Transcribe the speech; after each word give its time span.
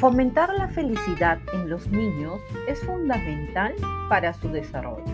Fomentar 0.00 0.54
la 0.54 0.66
felicidad 0.68 1.40
en 1.52 1.68
los 1.68 1.86
niños 1.88 2.40
es 2.66 2.80
fundamental 2.80 3.74
para 4.08 4.32
su 4.32 4.48
desarrollo 4.48 5.12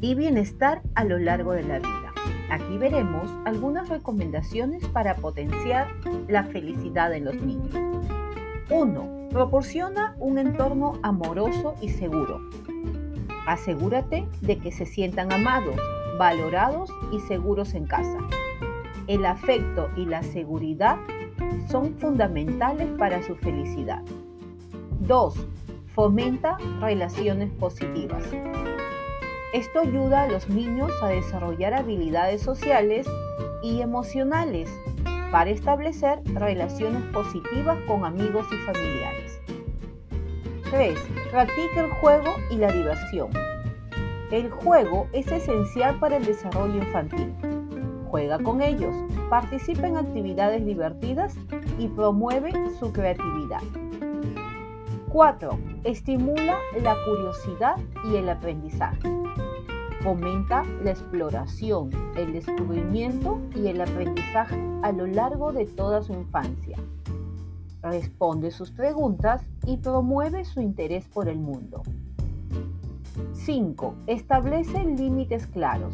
y 0.00 0.14
bienestar 0.14 0.82
a 0.94 1.02
lo 1.02 1.18
largo 1.18 1.50
de 1.50 1.64
la 1.64 1.80
vida. 1.80 2.12
Aquí 2.48 2.78
veremos 2.78 3.28
algunas 3.44 3.88
recomendaciones 3.88 4.86
para 4.86 5.16
potenciar 5.16 5.88
la 6.28 6.44
felicidad 6.44 7.12
en 7.12 7.24
los 7.24 7.34
niños. 7.42 7.74
1. 8.70 9.28
Proporciona 9.30 10.14
un 10.20 10.38
entorno 10.38 11.00
amoroso 11.02 11.74
y 11.80 11.88
seguro. 11.88 12.40
Asegúrate 13.48 14.28
de 14.42 14.58
que 14.58 14.70
se 14.70 14.86
sientan 14.86 15.32
amados, 15.32 15.74
valorados 16.20 16.88
y 17.10 17.18
seguros 17.18 17.74
en 17.74 17.86
casa. 17.86 18.18
El 19.08 19.26
afecto 19.26 19.90
y 19.96 20.06
la 20.06 20.22
seguridad 20.22 20.98
son 21.68 21.94
fundamentales 21.98 22.88
para 22.98 23.22
su 23.22 23.36
felicidad. 23.36 24.02
2. 25.00 25.46
Fomenta 25.94 26.56
relaciones 26.80 27.50
positivas. 27.52 28.24
Esto 29.52 29.80
ayuda 29.80 30.22
a 30.22 30.28
los 30.28 30.48
niños 30.48 30.90
a 31.02 31.08
desarrollar 31.08 31.74
habilidades 31.74 32.42
sociales 32.42 33.06
y 33.62 33.80
emocionales 33.80 34.68
para 35.30 35.50
establecer 35.50 36.20
relaciones 36.34 37.02
positivas 37.12 37.78
con 37.86 38.04
amigos 38.04 38.46
y 38.52 38.56
familiares. 38.66 39.40
3. 40.70 40.98
Practica 41.30 41.84
el 41.84 41.90
juego 41.92 42.34
y 42.50 42.56
la 42.56 42.72
diversión. 42.72 43.30
El 44.30 44.50
juego 44.50 45.06
es 45.12 45.30
esencial 45.30 45.98
para 46.00 46.16
el 46.16 46.24
desarrollo 46.24 46.76
infantil. 46.76 47.32
Juega 48.10 48.38
con 48.40 48.62
ellos, 48.62 48.94
participa 49.34 49.88
en 49.88 49.96
actividades 49.96 50.64
divertidas 50.64 51.34
y 51.80 51.88
promueve 51.88 52.52
su 52.78 52.92
creatividad. 52.92 53.62
4. 55.08 55.58
Estimula 55.82 56.56
la 56.80 56.94
curiosidad 57.04 57.74
y 58.04 58.14
el 58.14 58.28
aprendizaje. 58.28 59.10
Fomenta 60.04 60.62
la 60.84 60.92
exploración, 60.92 61.90
el 62.14 62.32
descubrimiento 62.32 63.40
y 63.56 63.66
el 63.66 63.80
aprendizaje 63.80 64.56
a 64.84 64.92
lo 64.92 65.04
largo 65.08 65.50
de 65.50 65.66
toda 65.66 66.00
su 66.04 66.12
infancia. 66.12 66.78
Responde 67.82 68.52
sus 68.52 68.70
preguntas 68.70 69.44
y 69.66 69.78
promueve 69.78 70.44
su 70.44 70.60
interés 70.60 71.08
por 71.08 71.28
el 71.28 71.40
mundo. 71.40 71.82
5. 73.32 73.96
Establece 74.06 74.84
límites 74.84 75.48
claros. 75.48 75.92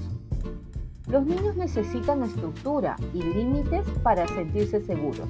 Los 1.10 1.26
niños 1.26 1.56
necesitan 1.56 2.22
estructura 2.22 2.94
y 3.12 3.20
límites 3.20 3.84
para 4.04 4.28
sentirse 4.28 4.80
seguros. 4.80 5.28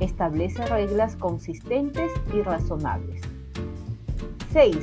Establece 0.00 0.66
reglas 0.66 1.16
consistentes 1.16 2.10
y 2.34 2.42
razonables. 2.42 3.22
6. 4.52 4.76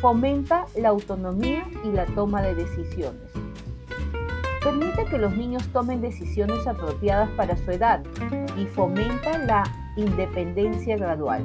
Fomenta 0.00 0.66
la 0.76 0.90
autonomía 0.90 1.66
y 1.82 1.90
la 1.90 2.06
toma 2.06 2.40
de 2.40 2.54
decisiones. 2.54 3.32
Permite 4.62 5.04
que 5.06 5.18
los 5.18 5.36
niños 5.36 5.66
tomen 5.72 6.00
decisiones 6.00 6.64
apropiadas 6.68 7.28
para 7.30 7.56
su 7.56 7.68
edad 7.72 8.04
y 8.56 8.66
fomenta 8.66 9.38
la 9.38 9.64
independencia 9.96 10.96
gradual. 10.96 11.44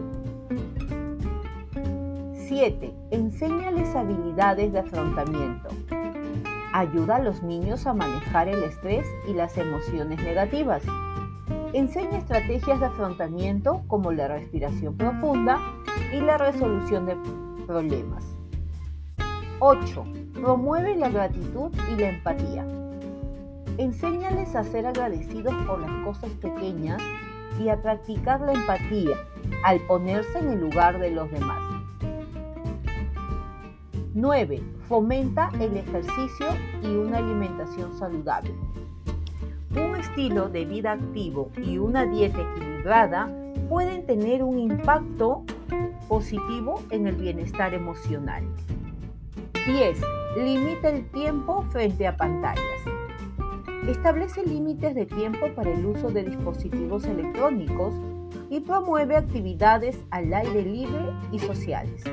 7. 2.48 2.94
Enséñales 3.10 3.96
habilidades 3.96 4.72
de 4.72 4.80
afrontamiento. 4.80 5.70
Ayuda 6.74 7.18
a 7.18 7.20
los 7.20 7.44
niños 7.44 7.86
a 7.86 7.94
manejar 7.94 8.48
el 8.48 8.64
estrés 8.64 9.06
y 9.28 9.34
las 9.34 9.58
emociones 9.58 10.24
negativas. 10.24 10.82
Enseña 11.74 12.18
estrategias 12.18 12.80
de 12.80 12.86
afrontamiento 12.86 13.84
como 13.88 14.14
la 14.14 14.30
respiración 14.30 14.96
profunda 14.96 15.60
y 16.14 16.22
la 16.22 16.38
resolución 16.38 17.06
de 17.06 17.18
problemas. 17.68 18.24
8. 19.60 20.06
Promueve 20.34 20.96
la 20.96 21.10
gratitud 21.10 21.72
y 21.92 22.00
la 22.00 22.10
empatía. 22.10 22.66
Enséñales 23.78 24.56
a 24.56 24.64
ser 24.64 24.86
agradecidos 24.86 25.54
por 25.66 25.80
las 25.80 26.06
cosas 26.06 26.32
pequeñas 26.42 27.02
y 27.60 27.68
a 27.68 27.82
practicar 27.82 28.40
la 28.40 28.54
empatía 28.54 29.18
al 29.66 29.80
ponerse 29.82 30.40
en 30.40 30.50
el 30.52 30.62
lugar 30.62 31.00
de 31.00 31.12
los 31.12 31.30
demás. 31.32 31.71
9. 34.14 34.62
Fomenta 34.90 35.50
el 35.60 35.78
ejercicio 35.78 36.48
y 36.84 36.88
una 36.88 37.20
alimentación 37.20 37.98
saludable. 37.98 38.52
Un 39.72 39.96
estilo 39.96 40.50
de 40.50 40.66
vida 40.66 40.94
activo 40.94 41.50
y 41.56 41.78
una 41.78 42.06
dieta 42.06 42.42
equilibrada 42.42 43.34
pueden 43.70 44.06
tener 44.06 44.44
un 44.44 44.60
impacto 44.60 45.46
positivo 46.10 46.84
en 46.90 47.08
el 47.08 47.16
bienestar 47.16 47.74
emocional. 47.74 48.44
10. 49.66 50.02
Limita 50.38 50.90
el 50.90 51.10
tiempo 51.12 51.62
frente 51.70 52.06
a 52.06 52.18
pantallas. 52.18 52.66
Establece 53.88 54.46
límites 54.46 54.94
de 54.94 55.06
tiempo 55.06 55.48
para 55.56 55.72
el 55.72 55.86
uso 55.86 56.10
de 56.12 56.26
dispositivos 56.26 57.06
electrónicos 57.06 57.94
y 58.50 58.60
promueve 58.60 59.16
actividades 59.16 59.98
al 60.10 60.34
aire 60.34 60.64
libre 60.64 61.14
y 61.32 61.40
sociales. 61.40 62.04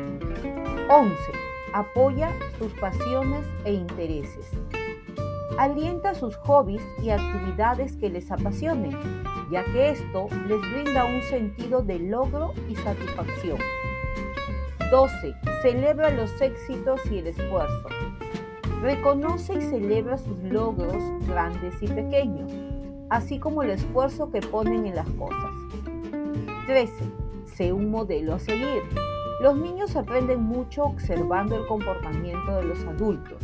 11 0.88 1.57
apoya 1.72 2.32
sus 2.58 2.72
pasiones 2.74 3.44
e 3.64 3.72
intereses. 3.72 4.50
Alienta 5.58 6.14
sus 6.14 6.36
hobbies 6.36 6.82
y 7.02 7.10
actividades 7.10 7.96
que 7.96 8.10
les 8.10 8.30
apasionen, 8.30 8.96
ya 9.50 9.64
que 9.64 9.90
esto 9.90 10.28
les 10.46 10.60
brinda 10.72 11.04
un 11.04 11.22
sentido 11.22 11.82
de 11.82 11.98
logro 11.98 12.52
y 12.68 12.76
satisfacción. 12.76 13.58
12. 14.90 15.34
Celebra 15.62 16.10
los 16.10 16.40
éxitos 16.40 17.00
y 17.10 17.18
el 17.18 17.26
esfuerzo. 17.26 17.88
Reconoce 18.80 19.54
y 19.54 19.62
celebra 19.62 20.16
sus 20.16 20.38
logros 20.44 21.02
grandes 21.26 21.74
y 21.82 21.88
pequeños, 21.88 22.52
así 23.10 23.38
como 23.38 23.62
el 23.62 23.70
esfuerzo 23.70 24.30
que 24.30 24.40
ponen 24.40 24.86
en 24.86 24.94
las 24.94 25.08
cosas. 25.10 25.52
13. 26.68 26.92
Sé 27.56 27.72
un 27.72 27.90
modelo 27.90 28.34
a 28.34 28.38
seguir. 28.38 28.82
Los 29.40 29.56
niños 29.56 29.94
aprenden 29.94 30.42
mucho 30.42 30.82
observando 30.82 31.54
el 31.54 31.66
comportamiento 31.66 32.56
de 32.56 32.64
los 32.64 32.84
adultos. 32.84 33.40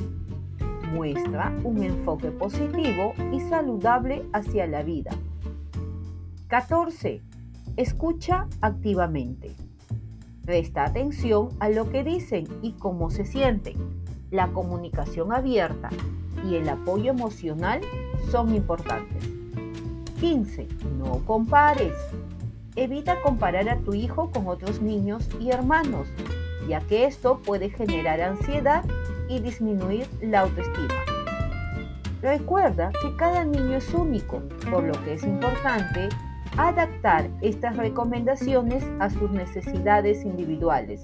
Muestra 0.93 1.57
un 1.63 1.85
enfoque 1.85 2.33
positivo 2.33 3.15
y 3.33 3.41
saludable 3.41 4.25
hacia 4.33 4.67
la 4.67 4.83
vida. 4.83 5.13
14. 6.49 7.23
Escucha 7.77 8.49
activamente. 8.61 9.55
Presta 10.45 10.85
atención 10.85 11.51
a 11.61 11.69
lo 11.69 11.89
que 11.89 12.03
dicen 12.03 12.47
y 12.61 12.73
cómo 12.73 13.11
se 13.11 13.25
sienten. 13.25 13.77
La 14.33 14.49
comunicación 14.49 15.33
abierta 15.33 15.91
y 16.45 16.57
el 16.57 16.69
apoyo 16.69 17.13
emocional 17.13 17.81
son 18.33 18.53
importantes. 18.53 19.31
15. 20.21 20.67
No 20.99 21.25
compares. 21.25 21.95
Evita 22.77 23.21
comparar 23.23 23.69
a 23.69 23.79
tu 23.79 23.95
hijo 23.95 24.33
con 24.33 24.49
otros 24.49 24.83
niños 24.83 25.29
y 25.39 25.51
hermanos, 25.51 26.09
ya 26.69 26.81
que 26.81 27.05
esto 27.05 27.39
puede 27.39 27.71
generar 27.71 28.21
ansiedad 28.21 28.85
y 29.29 29.39
disminuir 29.39 30.09
la 30.21 30.41
autoestima. 30.41 30.95
Recuerda 32.21 32.91
que 33.01 33.15
cada 33.15 33.45
niño 33.45 33.77
es 33.77 33.95
único, 33.95 34.43
por 34.73 34.83
lo 34.83 34.93
que 35.05 35.15
es 35.15 35.23
importante 35.23 36.09
adaptar 36.57 37.29
estas 37.43 37.77
recomendaciones 37.77 38.85
a 38.99 39.09
sus 39.09 39.31
necesidades 39.31 40.25
individuales. 40.25 41.03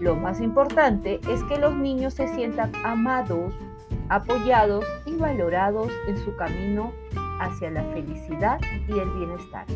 Lo 0.00 0.16
más 0.16 0.40
importante 0.40 1.20
es 1.28 1.44
que 1.44 1.58
los 1.58 1.74
niños 1.74 2.14
se 2.14 2.26
sientan 2.28 2.72
amados, 2.84 3.54
apoyados 4.08 4.86
y 5.04 5.14
valorados 5.16 5.92
en 6.08 6.16
su 6.16 6.34
camino 6.36 6.90
hacia 7.38 7.70
la 7.70 7.84
felicidad 7.92 8.58
y 8.88 8.92
el 8.92 9.10
bienestar. 9.10 9.66